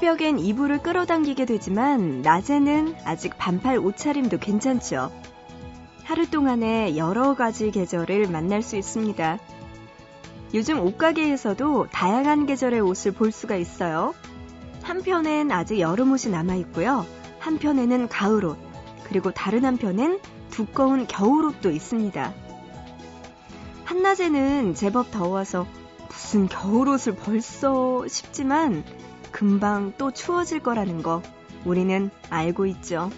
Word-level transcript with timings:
새벽엔 0.00 0.38
이불을 0.38 0.78
끌어당기게 0.82 1.44
되지만 1.44 2.22
낮에는 2.22 2.94
아직 3.04 3.36
반팔 3.36 3.76
옷차림도 3.76 4.38
괜찮죠. 4.38 5.12
하루 6.04 6.30
동안에 6.30 6.96
여러 6.96 7.34
가지 7.34 7.70
계절을 7.70 8.30
만날 8.30 8.62
수 8.62 8.78
있습니다. 8.78 9.38
요즘 10.54 10.80
옷가게에서도 10.80 11.88
다양한 11.92 12.46
계절의 12.46 12.80
옷을 12.80 13.12
볼 13.12 13.30
수가 13.30 13.56
있어요. 13.56 14.14
한편엔 14.82 15.52
아직 15.52 15.80
여름 15.80 16.12
옷이 16.12 16.32
남아 16.32 16.54
있고요. 16.54 17.04
한편에는 17.38 18.08
가을 18.08 18.46
옷, 18.46 18.56
그리고 19.04 19.32
다른 19.32 19.66
한편엔 19.66 20.18
두꺼운 20.48 21.06
겨울 21.08 21.44
옷도 21.44 21.70
있습니다. 21.70 22.32
한낮에는 23.84 24.74
제법 24.74 25.10
더워서 25.10 25.66
무슨 26.08 26.48
겨울 26.48 26.88
옷을 26.88 27.14
벌써 27.16 28.08
싶지만 28.08 28.82
금방 29.40 29.94
또 29.96 30.10
추워질 30.10 30.60
거라는 30.60 31.02
거 31.02 31.22
우리는 31.64 32.10
알고 32.28 32.66
있죠. 32.66 33.10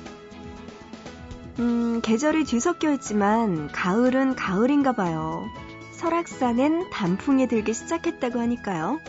음, 1.58 2.00
계절이 2.00 2.44
뒤섞여 2.44 2.92
있지만 2.92 3.66
가을은 3.72 4.36
가을인가 4.36 4.92
봐요. 4.92 5.44
설악산엔 5.90 6.90
단풍이 6.90 7.48
들기 7.48 7.74
시작했다고 7.74 8.38
하니까요. 8.38 9.00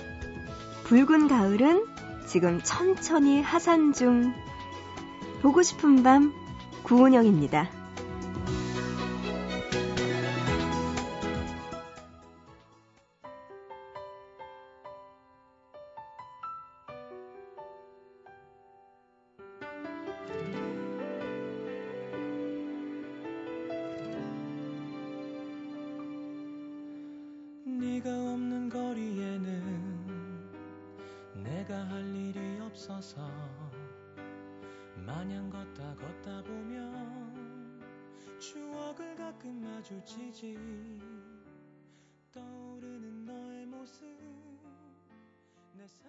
붉은 0.85 1.27
가을은 1.27 1.85
지금 2.25 2.59
천천히 2.63 3.43
하산 3.43 3.93
중. 3.93 4.33
보고 5.43 5.61
싶은 5.61 6.01
밤 6.01 6.33
구은영입니다. 6.81 7.69
마주치지 39.83 40.57
떠오르는 42.33 43.25
너의 43.25 43.65
모습 43.65 44.05
내 45.77 45.85
사... 45.85 46.07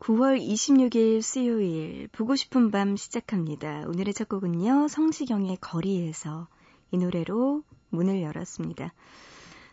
9월 0.00 0.40
26일 0.40 1.22
수요일 1.22 2.08
보고 2.08 2.34
싶은 2.34 2.72
밤 2.72 2.96
시작합니다. 2.96 3.84
오늘의 3.86 4.14
첫 4.14 4.28
곡은요. 4.28 4.88
성시경의 4.88 5.58
거리에서 5.60 6.48
이 6.90 6.98
노래로 6.98 7.62
문을 7.90 8.22
열었습니다. 8.22 8.92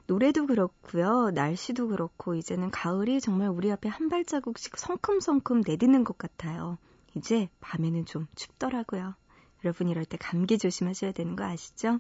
노래도 0.06 0.46
그렇고요. 0.46 1.32
날씨도 1.32 1.88
그렇고 1.88 2.36
이제는 2.36 2.70
가을이 2.70 3.20
정말 3.20 3.50
우리 3.50 3.72
앞에 3.72 3.90
한 3.90 4.08
발자국씩 4.08 4.78
성큼성큼 4.78 5.64
내딛는 5.66 6.04
것 6.04 6.16
같아요. 6.16 6.78
이제 7.16 7.50
밤에는 7.60 8.06
좀 8.06 8.28
춥더라고요. 8.36 9.16
여러분 9.64 9.90
이럴 9.90 10.06
때 10.06 10.18
감기 10.18 10.58
조심하셔야 10.58 11.12
되는 11.12 11.36
거 11.36 11.44
아시죠? 11.44 12.00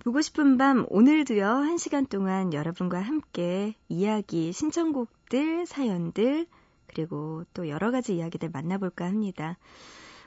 보고 0.00 0.20
싶은 0.20 0.58
밤 0.58 0.84
오늘도요. 0.88 1.46
한 1.46 1.78
시간 1.78 2.06
동안 2.06 2.52
여러분과 2.52 3.00
함께 3.00 3.74
이야기, 3.88 4.52
신청곡들, 4.52 5.66
사연들 5.66 6.46
그리고 6.88 7.44
또 7.54 7.68
여러 7.68 7.90
가지 7.90 8.16
이야기들 8.16 8.50
만나볼까 8.50 9.04
합니다. 9.04 9.58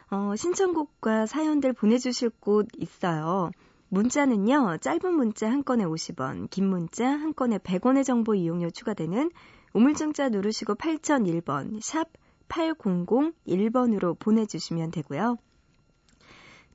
어, 0.09 0.35
신청곡과 0.35 1.25
사연들 1.25 1.73
보내주실 1.73 2.29
곳 2.39 2.67
있어요. 2.77 3.51
문자는요, 3.89 4.77
짧은 4.81 5.13
문자 5.13 5.49
한 5.49 5.63
건에 5.63 5.83
50원, 5.83 6.49
긴 6.49 6.67
문자 6.69 7.07
한 7.07 7.33
건에 7.33 7.57
100원의 7.57 8.03
정보 8.03 8.33
이용료 8.33 8.71
추가되는 8.71 9.31
우물정자 9.73 10.29
누르시고 10.29 10.75
8001번, 10.75 11.81
샵 11.81 12.07
8001번으로 12.47 14.17
보내주시면 14.17 14.91
되고요. 14.91 15.37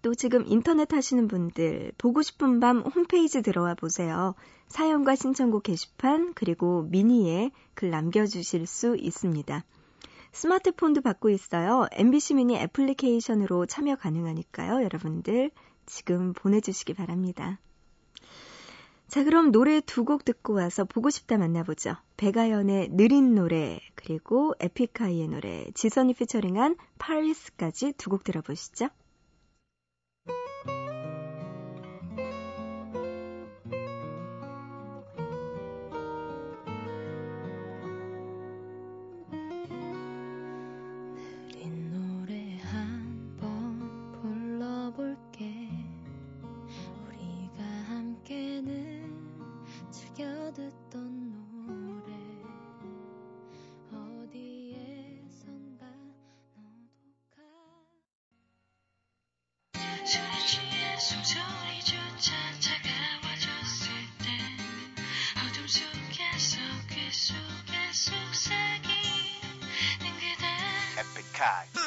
또 0.03 0.15
지금 0.15 0.45
인터넷 0.47 0.93
하시는 0.93 1.29
분들, 1.29 1.93
보고 1.99 2.23
싶은 2.23 2.61
밤 2.61 2.81
홈페이지 2.81 3.43
들어와 3.43 3.75
보세요. 3.75 4.35
사연과 4.69 5.15
신청곡 5.17 5.65
게시판, 5.65 6.33
그리고 6.35 6.83
미니에 6.91 7.51
글 7.75 7.91
남겨주실 7.91 8.67
수 8.67 8.97
있습니다. 8.97 9.65
스마트폰도 10.33 11.01
받고 11.03 11.29
있어요. 11.31 11.87
MBC 11.93 12.35
미니 12.35 12.57
애플리케이션으로 12.57 13.67
참여 13.67 13.97
가능하니까요. 13.97 14.83
여러분들 14.85 15.51
지금 15.87 16.33
보내주시기 16.33 16.95
바랍니다. 16.95 17.59
자, 19.09 19.25
그럼 19.25 19.51
노래 19.51 19.81
두 19.81 20.05
곡 20.05 20.25
듣고 20.25 20.55
와서 20.55 20.85
보고 20.85 21.11
싶다 21.11 21.37
만나보죠. 21.37 21.97
백아연의 22.17 22.91
느린 22.93 23.35
노래, 23.35 23.81
그리고 23.97 24.55
에픽하이의 24.61 25.27
노래, 25.29 25.67
지선이 25.75 26.15
피처링한 26.15 26.77
파리스까지 26.99 27.95
두 27.99 28.09
곡 28.11 28.23
들어보시죠. 28.23 28.89
Malachi. 71.41 71.80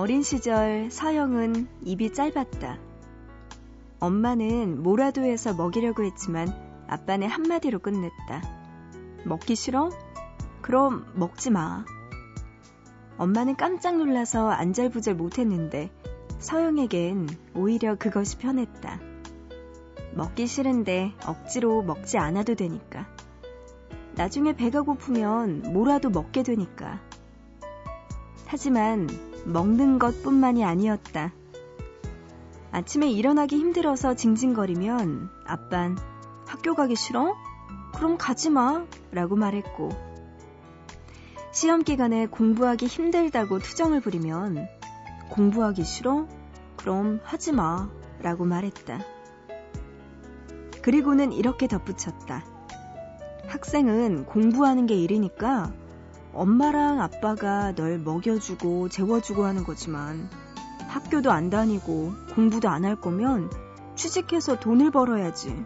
어린 0.00 0.22
시절 0.22 0.90
서영은 0.90 1.68
입이 1.84 2.14
짧았다. 2.14 2.78
엄마는 3.98 4.82
뭐라도 4.82 5.20
해서 5.20 5.52
먹이려고 5.52 6.04
했지만 6.04 6.48
아빠는 6.88 7.28
한마디로 7.28 7.80
끝냈다. 7.80 8.42
먹기 9.26 9.54
싫어? 9.56 9.90
그럼 10.62 11.04
먹지 11.16 11.50
마. 11.50 11.84
엄마는 13.18 13.56
깜짝 13.56 13.98
놀라서 13.98 14.48
안절부절 14.48 15.16
못했는데 15.16 15.90
서영에겐 16.38 17.28
오히려 17.54 17.94
그것이 17.96 18.38
편했다. 18.38 19.00
먹기 20.14 20.46
싫은데 20.46 21.12
억지로 21.26 21.82
먹지 21.82 22.16
않아도 22.16 22.54
되니까. 22.54 23.06
나중에 24.14 24.54
배가 24.56 24.80
고프면 24.80 25.74
뭐라도 25.74 26.08
먹게 26.08 26.42
되니까. 26.42 27.02
하지만 28.46 29.06
먹는 29.44 29.98
것 29.98 30.22
뿐만이 30.22 30.64
아니었다. 30.64 31.32
아침에 32.72 33.10
일어나기 33.10 33.56
힘들어서 33.56 34.14
징징거리면 34.14 35.30
아빤 35.46 35.96
학교 36.46 36.74
가기 36.74 36.96
싫어? 36.96 37.34
그럼 37.94 38.16
가지 38.18 38.50
마. 38.50 38.84
라고 39.12 39.36
말했고, 39.36 39.90
시험 41.52 41.82
기간에 41.82 42.26
공부하기 42.26 42.86
힘들다고 42.86 43.58
투정을 43.58 44.00
부리면 44.00 44.68
공부하기 45.30 45.84
싫어? 45.84 46.26
그럼 46.76 47.20
하지 47.24 47.52
마. 47.52 47.88
라고 48.22 48.44
말했다. 48.44 49.00
그리고는 50.82 51.32
이렇게 51.32 51.66
덧붙였다. 51.68 52.44
학생은 53.48 54.26
공부하는 54.26 54.86
게 54.86 54.94
일이니까 54.94 55.72
엄마랑 56.32 57.00
아빠가 57.00 57.74
널 57.74 57.98
먹여주고 57.98 58.88
재워주고 58.88 59.44
하는 59.44 59.64
거지만 59.64 60.28
학교도 60.88 61.30
안 61.30 61.50
다니고 61.50 62.12
공부도 62.34 62.68
안 62.68 62.84
할 62.84 62.96
거면 62.96 63.50
취직해서 63.96 64.58
돈을 64.58 64.90
벌어야지. 64.90 65.64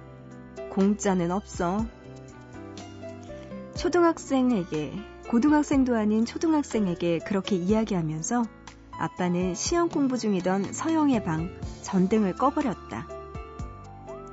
공짜는 0.70 1.31
없어. 1.31 1.84
초등학생에게, 3.76 4.93
고등학생도 5.28 5.96
아닌 5.96 6.25
초등학생에게 6.25 7.20
그렇게 7.20 7.56
이야기하면서 7.56 8.44
아빠는 8.99 9.55
시험 9.55 9.88
공부 9.88 10.19
중이던 10.19 10.72
서영의 10.72 11.25
방 11.25 11.50
전등을 11.82 12.34
꺼버렸다. 12.34 13.06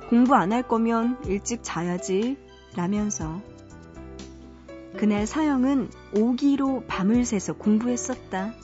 공부 0.08 0.34
안 0.34 0.52
할 0.52 0.62
거면 0.62 1.18
일찍 1.26 1.60
자야지. 1.62 2.36
라면서. 2.74 3.40
그날 4.96 5.26
서영은 5.26 5.90
오기로 6.14 6.84
밤을 6.86 7.24
새서 7.24 7.54
공부했었다. 7.54 8.54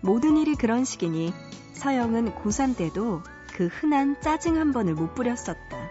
모든 0.00 0.36
일이 0.36 0.54
그런 0.54 0.84
식이니 0.84 1.32
서영은 1.74 2.34
고3 2.34 2.76
때도 2.76 3.22
그 3.54 3.66
흔한 3.66 4.20
짜증 4.20 4.56
한 4.56 4.72
번을 4.72 4.94
못 4.94 5.14
부렸었다. 5.14 5.90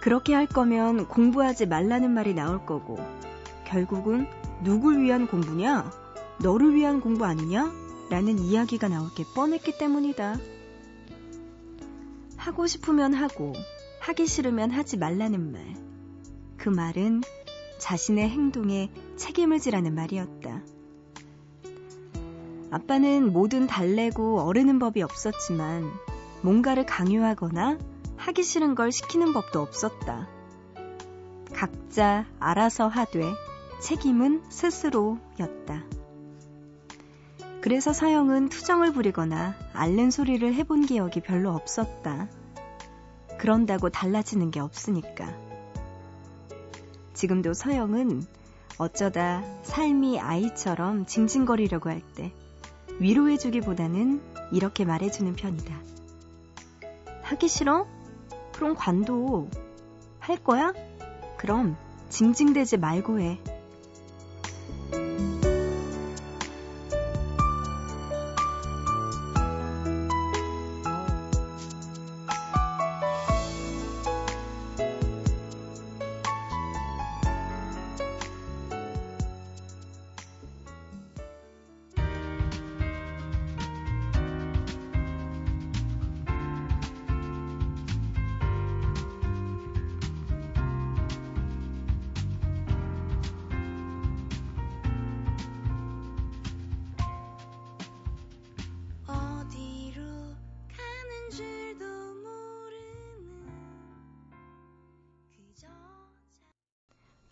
그렇게 0.00 0.32
할 0.34 0.46
거면 0.46 1.06
공부하지 1.08 1.66
말라는 1.66 2.10
말이 2.10 2.32
나올 2.32 2.64
거고, 2.64 2.98
결국은 3.66 4.26
누굴 4.62 5.02
위한 5.02 5.26
공부냐? 5.26 5.90
너를 6.40 6.74
위한 6.74 7.00
공부 7.00 7.24
아니냐? 7.24 7.70
라는 8.10 8.38
이야기가 8.38 8.88
나올 8.88 9.12
게 9.14 9.24
뻔했기 9.34 9.76
때문이다. 9.76 10.36
하고 12.36 12.66
싶으면 12.66 13.12
하고, 13.12 13.52
하기 14.00 14.26
싫으면 14.26 14.70
하지 14.70 14.96
말라는 14.96 15.52
말. 15.52 15.87
그 16.68 16.70
말은 16.70 17.22
자신의 17.78 18.28
행동에 18.28 18.90
책임을 19.16 19.58
지라는 19.58 19.94
말이었다. 19.94 20.60
아빠는 22.70 23.32
뭐든 23.32 23.66
달래고 23.66 24.42
어르는 24.42 24.78
법이 24.78 25.00
없었지만 25.00 25.90
뭔가를 26.42 26.84
강요하거나 26.84 27.78
하기 28.18 28.42
싫은 28.42 28.74
걸 28.74 28.92
시키는 28.92 29.32
법도 29.32 29.62
없었다. 29.62 30.28
각자 31.54 32.26
알아서 32.38 32.86
하되 32.86 33.22
책임은 33.80 34.42
스스로였다. 34.50 35.84
그래서 37.62 37.94
서영은 37.94 38.50
투정을 38.50 38.92
부리거나 38.92 39.54
앓는 39.72 40.10
소리를 40.10 40.52
해본 40.52 40.84
기억이 40.84 41.22
별로 41.22 41.52
없었다. 41.52 42.28
그런다고 43.38 43.88
달라지는 43.88 44.50
게 44.50 44.60
없으니까. 44.60 45.47
지금도 47.18 47.52
서영은 47.52 48.22
어쩌다 48.78 49.42
삶이 49.64 50.20
아이처럼 50.20 51.04
징징거리려고 51.04 51.90
할 51.90 52.00
때 52.14 52.32
위로해주기보다는 53.00 54.20
이렇게 54.52 54.84
말해주는 54.84 55.34
편이다. 55.34 55.74
하기 57.22 57.48
싫어? 57.48 57.88
그럼 58.52 58.76
관둬. 58.76 59.48
할 60.20 60.36
거야? 60.44 60.72
그럼 61.38 61.76
징징대지 62.08 62.76
말고 62.76 63.18
해. 63.18 63.40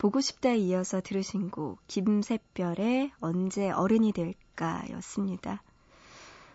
보고 0.07 0.21
싶다에 0.21 0.55
이어서 0.55 1.01
들으신 1.01 1.51
곡 1.51 1.79
김새별의 1.87 3.11
언제 3.19 3.69
어른이 3.69 4.13
될까 4.13 4.81
였습니다. 4.91 5.61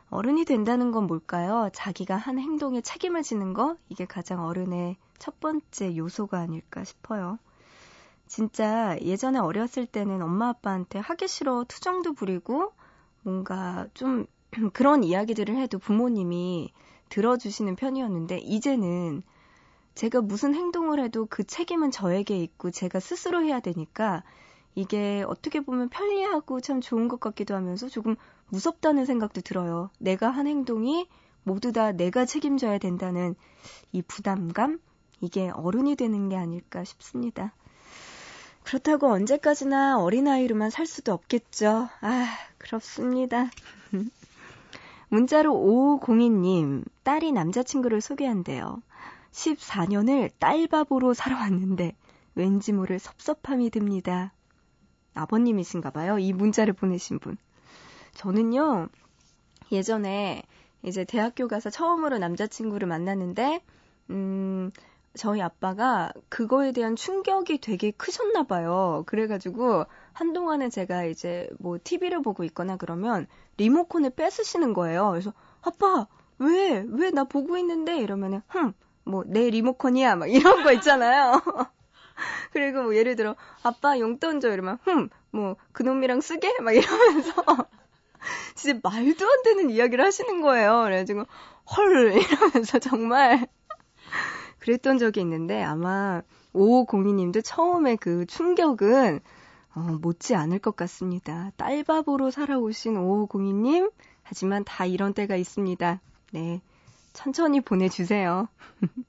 어른이 0.08 0.46
된다는 0.46 0.90
건 0.90 1.06
뭘까요? 1.06 1.68
자기가 1.74 2.16
한 2.16 2.38
행동에 2.38 2.80
책임을 2.80 3.22
지는 3.22 3.52
거? 3.52 3.76
이게 3.90 4.06
가장 4.06 4.42
어른의 4.46 4.96
첫 5.18 5.38
번째 5.38 5.94
요소가 5.98 6.38
아닐까 6.38 6.82
싶어요. 6.82 7.38
진짜 8.26 8.98
예전에 9.02 9.38
어렸을 9.38 9.84
때는 9.84 10.22
엄마 10.22 10.48
아빠한테 10.48 10.98
하기 11.00 11.28
싫어 11.28 11.66
투정도 11.68 12.14
부리고 12.14 12.72
뭔가 13.20 13.86
좀 13.92 14.24
그런 14.72 15.04
이야기들을 15.04 15.56
해도 15.56 15.78
부모님이 15.78 16.72
들어주시는 17.10 17.76
편이었는데 17.76 18.38
이제는 18.38 19.22
제가 19.94 20.20
무슨 20.22 20.54
행동을 20.54 21.02
해도 21.02 21.26
그 21.28 21.44
책임은 21.44 21.90
저에게 21.90 22.38
있고 22.38 22.70
제가 22.70 23.00
스스로 23.00 23.42
해야 23.42 23.60
되니까 23.60 24.22
이게 24.74 25.24
어떻게 25.26 25.60
보면 25.60 25.90
편리하고 25.90 26.60
참 26.60 26.80
좋은 26.80 27.08
것 27.08 27.20
같기도 27.20 27.54
하면서 27.54 27.88
조금 27.88 28.16
무섭다는 28.48 29.04
생각도 29.04 29.40
들어요. 29.42 29.90
내가 29.98 30.30
한 30.30 30.46
행동이 30.46 31.08
모두 31.42 31.72
다 31.72 31.92
내가 31.92 32.24
책임져야 32.24 32.78
된다는 32.78 33.34
이 33.92 34.02
부담감? 34.02 34.80
이게 35.20 35.50
어른이 35.50 35.96
되는 35.96 36.28
게 36.28 36.36
아닐까 36.36 36.84
싶습니다. 36.84 37.52
그렇다고 38.64 39.08
언제까지나 39.08 40.00
어린아이로만 40.00 40.70
살 40.70 40.86
수도 40.86 41.12
없겠죠. 41.12 41.88
아, 42.00 42.26
그렇습니다. 42.58 43.50
문자로 45.08 45.52
5502님, 45.52 46.84
딸이 47.02 47.32
남자친구를 47.32 48.00
소개한대요. 48.00 48.80
14년을 49.32 50.30
딸바보로 50.38 51.14
살아왔는데 51.14 51.94
왠지 52.34 52.72
모를 52.72 52.98
섭섭함이 52.98 53.70
듭니다. 53.70 54.32
아버님이신가 55.14 55.90
봐요. 55.90 56.18
이 56.18 56.32
문자를 56.32 56.72
보내신 56.72 57.18
분. 57.18 57.36
저는요, 58.14 58.88
예전에 59.70 60.42
이제 60.82 61.04
대학교 61.04 61.48
가서 61.48 61.70
처음으로 61.70 62.18
남자친구를 62.18 62.88
만났는데, 62.88 63.62
음, 64.10 64.70
저희 65.14 65.42
아빠가 65.42 66.10
그거에 66.30 66.72
대한 66.72 66.96
충격이 66.96 67.58
되게 67.60 67.90
크셨나 67.90 68.44
봐요. 68.44 69.02
그래가지고 69.06 69.84
한동안은 70.14 70.70
제가 70.70 71.04
이제 71.04 71.48
뭐 71.58 71.78
TV를 71.82 72.22
보고 72.22 72.44
있거나 72.44 72.76
그러면 72.78 73.26
리모컨을 73.58 74.10
뺏으시는 74.10 74.72
거예요. 74.72 75.10
그래서 75.10 75.34
아빠 75.60 76.06
왜 76.38 76.82
왜 76.88 77.10
나 77.10 77.24
보고 77.24 77.58
있는데 77.58 77.98
이러면은 77.98 78.40
흠 78.48 78.72
뭐, 79.04 79.24
내 79.26 79.50
리모컨이야, 79.50 80.16
막 80.16 80.26
이런 80.26 80.62
거 80.62 80.72
있잖아요. 80.72 81.40
그리고 82.52 82.82
뭐 82.82 82.96
예를 82.96 83.16
들어, 83.16 83.34
아빠 83.62 83.98
용돈 83.98 84.40
줘, 84.40 84.52
이러면, 84.52 84.78
흠, 84.84 85.08
뭐, 85.30 85.56
그놈이랑 85.72 86.20
쓰게? 86.20 86.60
막 86.60 86.72
이러면서, 86.72 87.32
진짜 88.54 88.78
말도 88.82 89.26
안 89.26 89.42
되는 89.42 89.70
이야기를 89.70 90.04
하시는 90.04 90.40
거예요. 90.40 90.82
그래가지고, 90.84 91.24
헐, 91.76 92.12
이러면서 92.14 92.78
정말, 92.78 93.46
그랬던 94.60 94.98
적이 94.98 95.20
있는데, 95.20 95.62
아마, 95.62 96.22
5502님도 96.54 97.42
처음에 97.44 97.96
그 97.96 98.26
충격은, 98.26 99.20
어, 99.74 99.80
못지 100.02 100.34
않을 100.34 100.58
것 100.58 100.76
같습니다. 100.76 101.50
딸바보로 101.56 102.30
살아오신 102.30 102.94
5502님, 102.94 103.90
하지만 104.22 104.64
다 104.64 104.84
이런 104.84 105.14
때가 105.14 105.36
있습니다. 105.36 106.00
네. 106.32 106.60
천천히 107.12 107.60
보내주세요. 107.60 108.48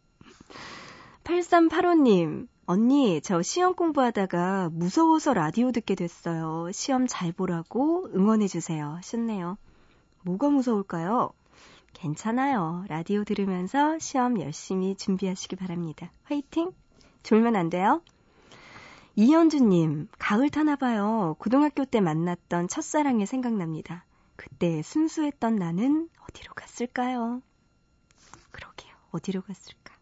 8385님, 1.23 2.47
언니, 2.65 3.21
저 3.21 3.41
시험 3.41 3.75
공부하다가 3.75 4.69
무서워서 4.71 5.33
라디오 5.33 5.71
듣게 5.71 5.95
됐어요. 5.95 6.71
시험 6.71 7.07
잘 7.07 7.31
보라고 7.31 8.09
응원해주세요. 8.13 8.89
하셨네요. 8.97 9.57
뭐가 10.23 10.49
무서울까요? 10.49 11.31
괜찮아요. 11.93 12.85
라디오 12.87 13.23
들으면서 13.23 13.99
시험 13.99 14.39
열심히 14.39 14.95
준비하시기 14.95 15.55
바랍니다. 15.55 16.11
화이팅! 16.23 16.71
졸면 17.23 17.55
안 17.55 17.69
돼요? 17.69 18.01
이현주님, 19.15 20.07
가을 20.17 20.49
타나봐요. 20.49 21.35
고등학교 21.39 21.85
때 21.85 22.01
만났던 22.01 22.67
첫사랑이 22.67 23.25
생각납니다. 23.25 24.05
그때 24.35 24.81
순수했던 24.81 25.55
나는 25.55 26.09
어디로 26.23 26.53
갔을까요? 26.55 27.41
어디로 29.13 29.41
갔을까? 29.43 29.93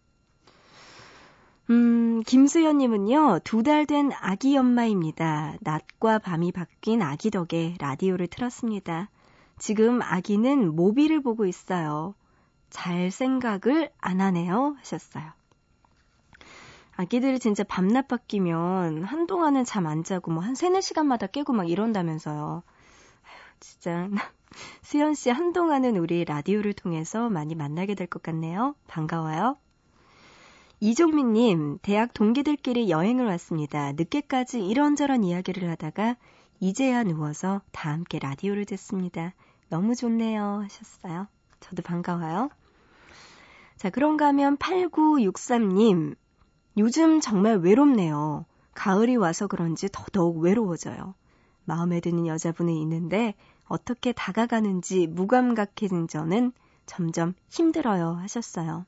음, 1.70 2.22
김수현님은요, 2.26 3.40
두 3.44 3.64
달 3.64 3.86
된 3.86 4.12
아기 4.20 4.58
엄마입니다. 4.58 5.56
낮과 5.62 6.20
밤이 6.20 6.52
바뀐 6.52 7.02
아기 7.02 7.32
덕에 7.32 7.76
라디오를 7.80 8.28
틀었습니다. 8.28 9.10
지금 9.58 10.02
아기는 10.02 10.76
모비를 10.76 11.22
보고 11.22 11.46
있어요. 11.46 12.16
잘 12.70 13.12
생각을 13.12 13.92
안 14.00 14.22
하네요. 14.22 14.76
하셨어요. 14.80 15.32
아기들이 16.96 17.40
진짜 17.40 17.64
밤낮 17.64 18.08
바뀌면 18.08 19.04
한동안은 19.04 19.66
잠 19.66 19.88
안 19.88 20.04
자고 20.04 20.32
뭐 20.32 20.44
한 20.44 20.56
세네 20.56 20.82
시간마다 20.82 21.28
깨고 21.28 21.54
막 21.54 21.70
이런다면서요. 21.70 22.64
아휴, 23.24 23.60
진짜. 23.60 24.10
수현 24.82 25.14
씨 25.14 25.30
한동안은 25.30 25.98
우리 25.98 26.26
라디오를 26.26 26.74
통해서 26.74 27.30
많이 27.30 27.56
만나게 27.56 27.96
될 27.96 28.08
것 28.08 28.22
같네요. 28.22 28.76
반가워요. 28.88 29.58
이종민님, 30.80 31.78
대학 31.84 32.14
동기들끼리 32.14 32.90
여행을 32.90 33.26
왔습니다. 33.28 33.92
늦게까지 33.94 34.66
이런저런 34.66 35.24
이야기를 35.24 35.70
하다가 35.70 36.18
이제야 36.60 37.04
누워서 37.04 37.62
다 37.72 37.92
함께 37.92 38.20
라디오를 38.20 38.66
듣습니다. 38.66 39.34
너무 39.70 39.96
좋네요. 39.96 40.62
하셨어요. 40.64 41.28
저도 41.60 41.84
반가워요. 41.84 42.50
자, 43.78 43.90
그런가 43.90 44.28
하면 44.28 44.58
8963님, 44.58 46.16
요즘 46.78 47.20
정말 47.20 47.58
외롭네요. 47.58 48.46
가을이 48.74 49.16
와서 49.18 49.48
그런지 49.48 49.88
더더욱 49.92 50.40
외로워져요. 50.40 51.14
마음에 51.66 52.00
드는 52.00 52.26
여자분이 52.28 52.82
있는데 52.82 53.36
어떻게 53.72 54.12
다가가는지 54.12 55.08
무감각해진 55.08 56.08
저는 56.08 56.52
점점 56.86 57.34
힘들어요 57.50 58.14
하셨어요. 58.22 58.86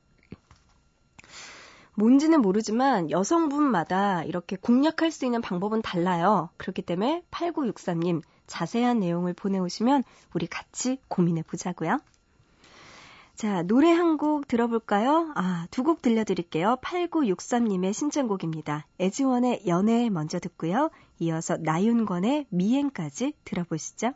뭔지는 1.95 2.41
모르지만 2.41 3.11
여성분마다 3.11 4.23
이렇게 4.23 4.55
공략할 4.55 5.11
수 5.11 5.25
있는 5.25 5.41
방법은 5.41 5.81
달라요. 5.83 6.49
그렇기 6.57 6.81
때문에 6.81 7.23
8963님 7.31 8.21
자세한 8.47 8.99
내용을 8.99 9.33
보내오시면 9.33 10.03
우리 10.33 10.47
같이 10.47 10.97
고민해 11.07 11.43
보자고요. 11.43 11.99
자, 13.35 13.63
노래 13.63 13.91
한 13.91 14.17
곡 14.17 14.47
들어볼까요? 14.47 15.31
아, 15.35 15.67
두 15.71 15.83
곡 15.83 16.01
들려드릴게요. 16.01 16.77
8963님의 16.81 17.93
신청곡입니다. 17.93 18.85
에즈원의 18.99 19.63
연애 19.67 20.09
먼저 20.09 20.39
듣고요. 20.39 20.89
이어서 21.19 21.57
나윤권의 21.57 22.47
미행까지 22.49 23.33
들어보시죠. 23.45 24.13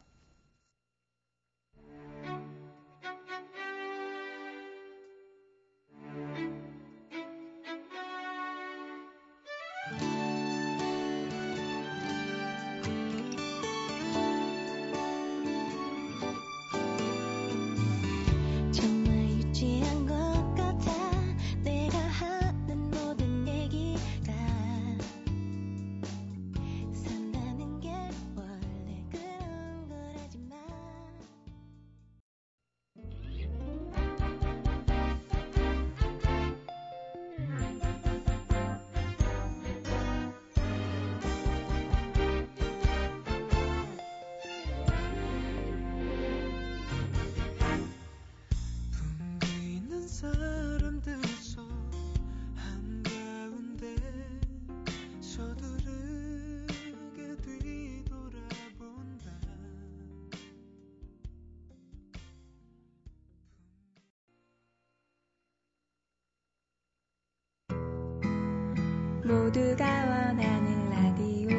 모두가 69.27 69.85
원하는 69.85 70.89
라디오 70.89 71.49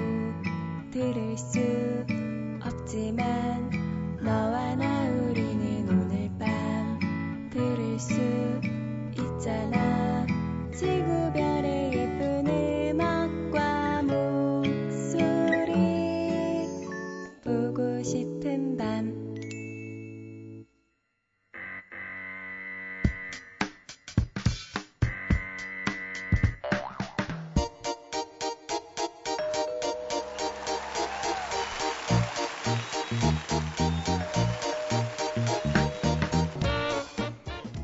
들을 0.90 1.37
수 1.37 1.77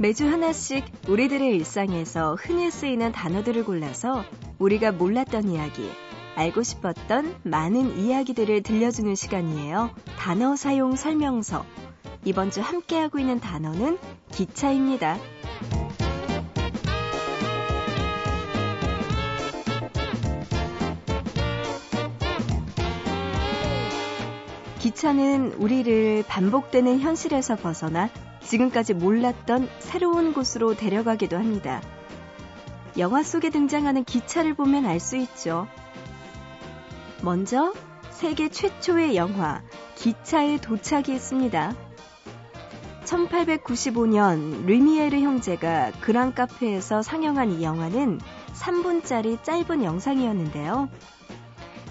매주 0.04 0.30
하나씩 0.30 0.84
우리들의 1.08 1.56
일상에서 1.56 2.34
흔히 2.34 2.70
쓰이는 2.70 3.10
단어들을 3.10 3.64
골라서 3.64 4.22
우리가 4.58 4.92
몰랐던 4.92 5.48
이야기, 5.48 5.90
알고 6.34 6.62
싶었던 6.62 7.36
많은 7.42 7.98
이야기들을 7.98 8.62
들려주는 8.64 9.14
시간이에요. 9.14 9.88
단어 10.18 10.56
사용 10.56 10.94
설명서. 10.94 11.64
이번 12.22 12.50
주 12.50 12.60
함께하고 12.60 13.18
있는 13.18 13.40
단어는 13.40 13.96
기차입니다. 14.30 15.16
기차는 24.80 25.54
우리를 25.54 26.24
반복되는 26.28 27.00
현실에서 27.00 27.56
벗어나 27.56 28.10
지금까지 28.44 28.94
몰랐던 28.94 29.68
새로운 29.78 30.32
곳으로 30.32 30.74
데려가기도 30.74 31.36
합니다. 31.36 31.82
영화 32.98 33.22
속에 33.22 33.50
등장하는 33.50 34.04
기차를 34.04 34.54
보면 34.54 34.86
알 34.86 35.00
수 35.00 35.16
있죠. 35.16 35.66
먼저 37.22 37.72
세계 38.10 38.48
최초의 38.48 39.16
영화 39.16 39.62
기차의 39.96 40.60
도착이 40.60 41.06
있습니다. 41.08 41.74
1895년 43.04 44.66
르미에르 44.66 45.18
형제가 45.20 45.92
그랑 46.00 46.32
카페에서 46.32 47.02
상영한 47.02 47.52
이 47.52 47.62
영화는 47.62 48.20
3분짜리 48.54 49.42
짧은 49.42 49.82
영상이었는데요. 49.82 50.88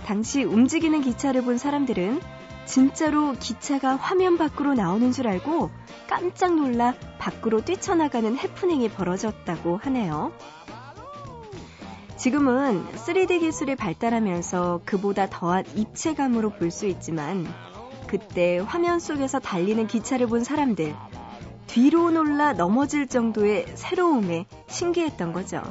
당시 0.05 0.43
움직이는 0.43 1.01
기차를 1.01 1.43
본 1.43 1.57
사람들은 1.57 2.21
진짜로 2.65 3.33
기차가 3.33 3.95
화면 3.95 4.37
밖으로 4.37 4.73
나오는 4.73 5.11
줄 5.11 5.27
알고 5.27 5.69
깜짝 6.07 6.55
놀라 6.55 6.93
밖으로 7.19 7.61
뛰쳐나가는 7.61 8.37
해프닝이 8.37 8.89
벌어졌다고 8.89 9.77
하네요. 9.83 10.31
지금은 12.17 12.85
3D 12.93 13.41
기술이 13.41 13.75
발달하면서 13.75 14.81
그보다 14.85 15.27
더한 15.29 15.65
입체감으로 15.75 16.51
볼 16.51 16.71
수 16.71 16.85
있지만 16.87 17.45
그때 18.07 18.59
화면 18.59 18.99
속에서 18.99 19.39
달리는 19.39 19.85
기차를 19.87 20.27
본 20.27 20.43
사람들 20.43 20.95
뒤로 21.67 22.11
놀라 22.11 22.53
넘어질 22.53 23.07
정도의 23.07 23.65
새로움에 23.75 24.45
신기했던 24.67 25.33
거죠. 25.33 25.61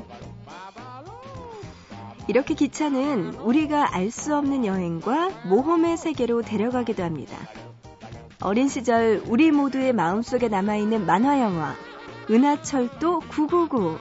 이렇게 2.28 2.54
기차는 2.54 3.34
우리가 3.34 3.94
알 3.94 4.10
수 4.10 4.36
없는 4.36 4.64
여행과 4.64 5.30
모험의 5.48 5.96
세계로 5.96 6.42
데려가기도 6.42 7.02
합니다. 7.02 7.36
어린 8.40 8.68
시절 8.68 9.22
우리 9.26 9.50
모두의 9.50 9.92
마음속에 9.92 10.48
남아있는 10.48 11.06
만화영화 11.06 11.74
은하철도 12.30 13.20
999 13.20 13.98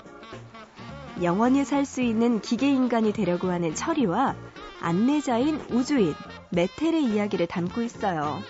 영원히 1.23 1.63
살 1.65 1.85
수 1.85 2.01
있는 2.01 2.41
기계인간이 2.41 3.13
되려고 3.13 3.49
하는 3.49 3.75
철이와 3.75 4.35
안내자인 4.81 5.61
우주인 5.71 6.13
메텔의 6.49 7.03
이야기를 7.03 7.47
담고 7.47 7.81
있어요. 7.81 8.41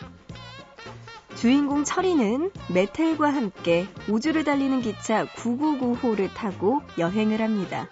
주인공 1.35 1.83
철이는 1.83 2.51
메텔과 2.73 3.33
함께 3.33 3.87
우주를 4.07 4.43
달리는 4.43 4.81
기차 4.81 5.25
999호를 5.25 6.33
타고 6.33 6.81
여행을 6.97 7.41
합니다. 7.41 7.87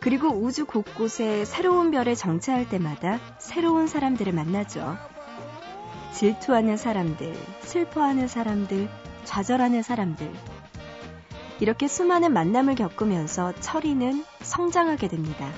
그리고 0.00 0.28
우주 0.28 0.64
곳곳에 0.64 1.44
새로운 1.44 1.90
별에 1.90 2.14
정차할 2.14 2.68
때마다 2.68 3.18
새로운 3.38 3.86
사람들을 3.86 4.32
만나죠. 4.32 4.96
질투하는 6.12 6.76
사람들, 6.76 7.34
슬퍼하는 7.60 8.28
사람들, 8.28 8.88
좌절하는 9.24 9.82
사람들. 9.82 10.32
이렇게 11.60 11.88
수많은 11.88 12.32
만남을 12.32 12.76
겪으면서 12.76 13.52
철이는 13.60 14.24
성장하게 14.40 15.08
됩니다. 15.08 15.50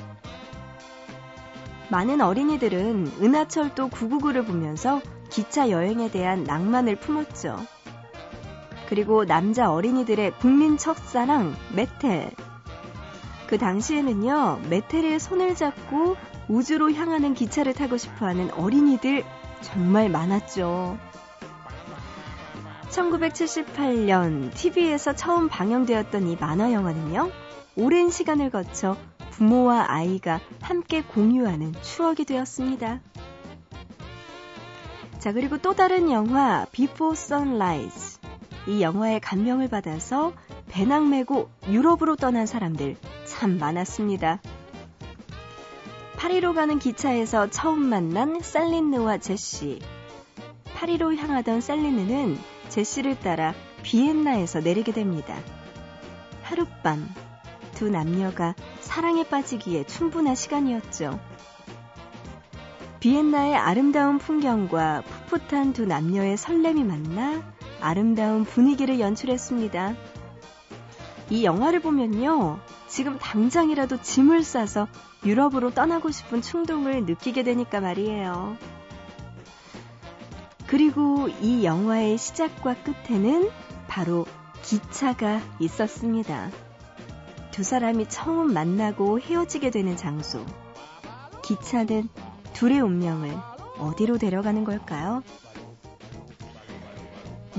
많은 1.90 2.20
어린이들은 2.20 3.14
은하철도 3.20 3.88
999를 3.90 4.47
보면서 4.47 5.00
기차 5.28 5.70
여행에 5.70 6.11
대한 6.11 6.44
낭만을 6.44 6.97
품었죠. 6.97 7.59
그리고 8.88 9.25
남자 9.25 9.70
어린이들의 9.70 10.32
국민 10.38 10.76
첫사랑 10.76 11.54
메텔. 11.75 12.32
그 13.50 13.59
당시에는요, 13.59 14.61
메텔의 14.71 15.19
손을 15.19 15.57
잡고 15.57 16.16
우주로 16.47 16.92
향하는 16.92 17.35
기차를 17.35 17.75
타고 17.75 17.97
싶어 17.97 18.26
하는 18.26 18.49
어린이들 18.52 19.25
정말 19.61 20.09
많았죠. 20.09 20.97
1978년 22.90 24.54
TV에서 24.54 25.16
처음 25.16 25.49
방영되었던 25.49 26.28
이 26.28 26.37
만화 26.38 26.73
영화는요, 26.73 27.28
오랜 27.75 28.11
시간을 28.11 28.50
거쳐 28.50 28.97
부모와 29.30 29.87
아이가 29.88 30.38
함께 30.61 31.02
공유하는 31.02 31.73
추억이 31.83 32.25
되었습니다. 32.25 33.00
자, 35.19 35.33
그리고 35.33 35.59
또 35.59 35.75
다른 35.75 36.09
영화, 36.12 36.66
Before 36.71 37.14
Sunrise. 37.14 38.21
이 38.69 38.80
영화에 38.80 39.19
감명을 39.19 39.69
받아서 39.69 40.35
배낭 40.69 41.11
메고 41.11 41.50
유럽으로 41.66 42.14
떠난 42.14 42.47
사람들 42.47 42.97
참 43.30 43.58
많았습니다. 43.58 44.40
파리로 46.16 46.52
가는 46.52 46.80
기차에서 46.80 47.49
처음 47.49 47.80
만난 47.80 48.40
셀린느와 48.40 49.18
제시. 49.18 49.78
파리로 50.75 51.14
향하던 51.14 51.60
셀린느는 51.60 52.37
제시를 52.68 53.18
따라 53.20 53.54
비엔나에서 53.84 54.60
내리게 54.60 54.92
됩니다. 54.92 55.37
하룻밤 56.42 57.08
두 57.75 57.88
남녀가 57.88 58.56
사랑에 58.80 59.22
빠지기에 59.22 59.84
충분한 59.84 60.34
시간이었죠. 60.34 61.18
비엔나의 62.99 63.54
아름다운 63.54 64.18
풍경과 64.18 65.04
풋풋한 65.28 65.72
두 65.72 65.87
남녀의 65.87 66.37
설렘이 66.37 66.82
만나 66.82 67.42
아름다운 67.80 68.44
분위기를 68.44 68.99
연출했습니다. 68.99 69.94
이 71.30 71.44
영화를 71.44 71.80
보면요. 71.80 72.58
지금 72.88 73.18
당장이라도 73.18 74.02
짐을 74.02 74.42
싸서 74.42 74.88
유럽으로 75.25 75.70
떠나고 75.70 76.10
싶은 76.10 76.42
충동을 76.42 77.04
느끼게 77.04 77.44
되니까 77.44 77.80
말이에요. 77.80 78.56
그리고 80.66 81.28
이 81.40 81.64
영화의 81.64 82.19
시작과 82.19 82.75
끝에는 82.82 83.50
바로 83.88 84.26
기차가 84.62 85.40
있었습니다. 85.58 86.50
두 87.50 87.62
사람이 87.62 88.08
처음 88.08 88.52
만나고 88.52 89.21
헤어지게 89.21 89.71
되는 89.71 89.97
장소. 89.97 90.45
기차는 91.43 92.08
둘의 92.52 92.80
운명을 92.80 93.36
어디로 93.78 94.19
데려가는 94.19 94.64
걸까요? 94.64 95.23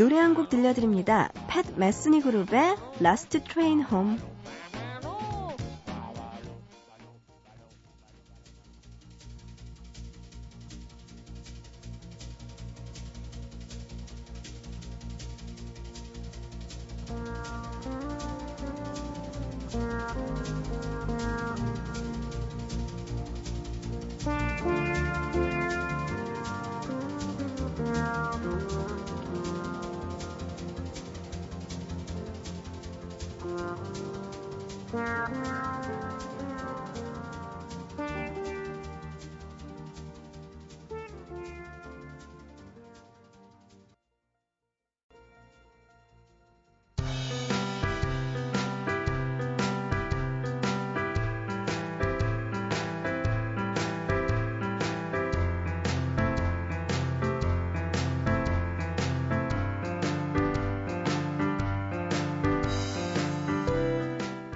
노래 0.02 0.18
한 0.18 0.34
곡 0.34 0.50
들려드립니다. 0.50 1.30
팻 1.48 1.78
메스니 1.78 2.22
그룹의 2.22 2.76
Last 3.02 3.40
Train 3.44 3.86
Home. 3.92 4.18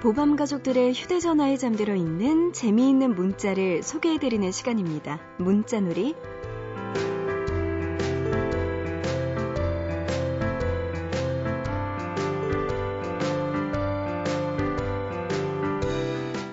보밤 0.06 0.36
가족들의 0.36 0.92
휴대전화에 0.92 1.56
잠들어 1.56 1.96
있는 1.96 2.52
재미있는 2.52 3.16
문자를 3.16 3.82
소개해드리는 3.82 4.52
시간입니다. 4.52 5.18
문자놀이. 5.36 6.14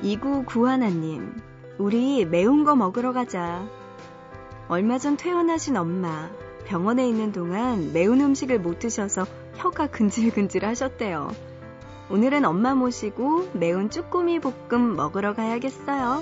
이구 0.02 0.46
구하나님, 0.46 1.40
우리 1.78 2.26
매운 2.26 2.64
거 2.64 2.76
먹으러 2.76 3.14
가자. 3.14 3.70
얼마 4.68 4.98
전 4.98 5.16
퇴원하신 5.16 5.78
엄마, 5.78 6.32
병원에 6.66 7.08
있는 7.08 7.32
동안 7.32 7.94
매운 7.94 8.20
음식을 8.20 8.60
못 8.60 8.80
드셔서 8.80 9.28
혀가 9.58 9.92
근질근질 9.92 10.66
하셨대요. 10.66 11.53
오늘은 12.10 12.46
엄마 12.46 12.76
모시고 12.76 13.50
매운 13.54 13.90
쭈꾸미 13.90 14.40
볶음 14.40 14.96
먹으러 14.96 15.34
가야겠어요. 15.34 16.22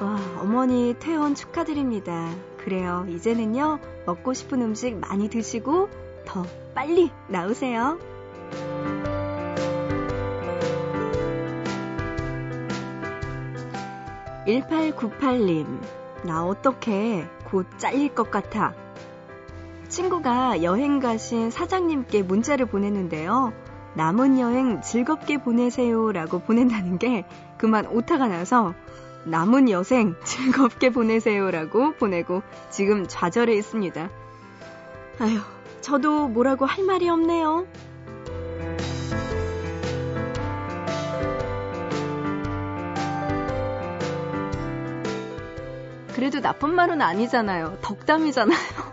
와, 0.00 0.20
어머니 0.40 0.94
퇴원 0.98 1.34
축하드립니다. 1.34 2.30
그래요. 2.56 3.06
이제는요, 3.08 3.78
먹고 4.06 4.32
싶은 4.32 4.62
음식 4.62 4.96
많이 4.96 5.28
드시고 5.28 5.88
더 6.24 6.44
빨리 6.74 7.10
나으세요. 7.28 7.98
1898님, 14.46 15.66
나 16.24 16.44
어떡해. 16.46 17.28
곧 17.44 17.66
잘릴 17.76 18.14
것 18.14 18.30
같아. 18.30 18.74
친구가 19.88 20.62
여행 20.62 21.00
가신 21.00 21.50
사장님께 21.50 22.22
문자를 22.22 22.66
보냈는데요. 22.66 23.52
남은 23.94 24.38
여행 24.38 24.80
즐겁게 24.82 25.38
보내세요 25.38 26.12
라고 26.12 26.40
보낸다는 26.40 26.98
게 26.98 27.24
그만 27.56 27.86
오타가 27.86 28.28
나서 28.28 28.74
남은 29.24 29.70
여생 29.70 30.14
즐겁게 30.24 30.90
보내세요 30.90 31.50
라고 31.50 31.92
보내고 31.92 32.42
지금 32.70 33.06
좌절해 33.08 33.54
있습니다. 33.54 34.10
아휴, 35.20 35.40
저도 35.80 36.28
뭐라고 36.28 36.66
할 36.66 36.84
말이 36.84 37.08
없네요. 37.08 37.66
그래도 46.14 46.40
나쁜 46.40 46.74
말은 46.74 47.00
아니잖아요. 47.00 47.78
덕담이잖아요. 47.80 48.87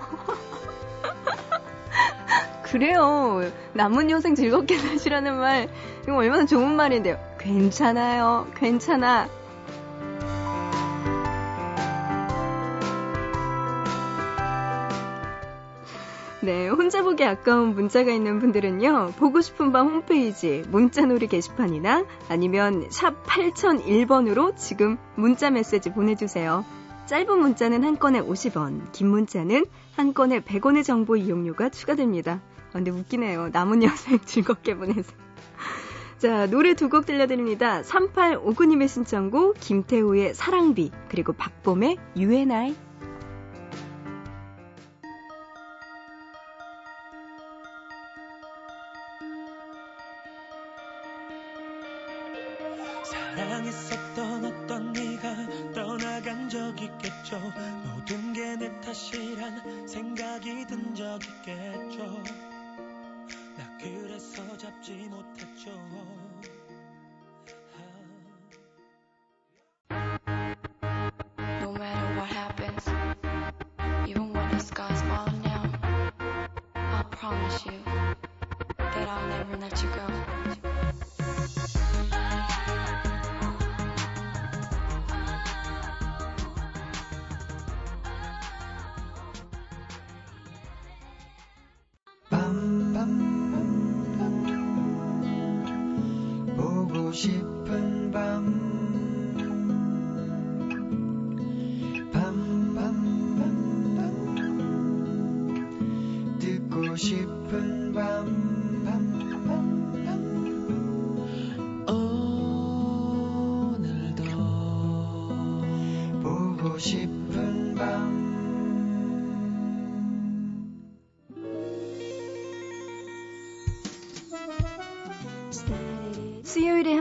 그래요. 2.76 3.40
남은 3.72 4.12
여생 4.12 4.36
즐겁게 4.36 4.76
사시라는 4.78 5.38
말, 5.38 5.70
이거 6.04 6.18
얼마나 6.18 6.46
좋은 6.46 6.76
말인데요. 6.76 7.18
괜찮아요. 7.40 8.48
괜찮아. 8.54 9.30
네, 16.42 16.68
혼자 16.68 17.02
보기 17.02 17.24
아까운 17.24 17.76
문자가 17.76 18.12
있는 18.12 18.42
분들은요, 18.42 19.14
보고 19.20 19.40
싶은 19.40 19.72
밤 19.72 19.88
홈페이지 19.88 20.66
문자놀이 20.70 21.28
게시판이나 21.28 22.04
아니면 22.28 22.88
샵 22.90 23.24
8001번으로 23.24 24.54
지금 24.58 24.98
문자 25.16 25.50
메시지 25.50 25.94
보내주세요. 25.94 26.66
짧은 27.06 27.40
문자는 27.40 27.86
한 27.86 27.98
건에 27.98 28.20
50원, 28.20 28.92
긴 28.92 29.08
문자는 29.08 29.66
한 29.96 30.14
건에 30.14 30.42
100원의 30.42 30.84
정보 30.84 31.16
이용료가 31.16 31.70
추가됩니다. 31.70 32.42
아, 32.76 32.78
근데 32.78 32.92
웃기네요. 32.92 33.50
남은 33.54 33.84
여생 33.84 34.20
즐겁게 34.26 34.76
보내세요. 34.76 35.18
자, 36.18 36.46
노래 36.48 36.74
두 36.74 36.90
곡 36.90 37.06
들려드립니다. 37.06 37.82
3859님의 37.84 38.90
신청곡, 38.90 39.56
김태우의 39.62 40.34
사랑비, 40.34 40.92
그리고 41.08 41.32
박봄의 41.32 41.98
UNI. 42.18 42.76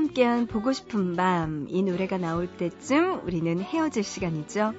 함께한 0.05 0.47
보고 0.47 0.73
싶은 0.73 1.17
밤. 1.17 1.67
이 1.69 1.83
노래가 1.83 2.19
나올 2.19 2.47
때쯤 2.47 3.23
우리는 3.25 3.61
헤어질 3.61 4.03
시간이죠. 4.03 4.75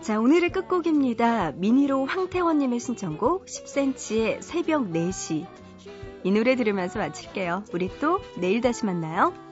자, 0.00 0.20
오늘의 0.20 0.50
끝곡입니다. 0.50 1.52
미니로 1.52 2.06
황태원님의 2.06 2.80
신청곡 2.80 3.46
10cm의 3.46 4.40
새벽 4.40 4.90
4시. 4.90 5.46
이 6.24 6.30
노래 6.30 6.56
들으면서 6.56 6.98
마칠게요. 6.98 7.64
우리 7.72 7.90
또 8.00 8.20
내일 8.36 8.60
다시 8.60 8.86
만나요. 8.86 9.47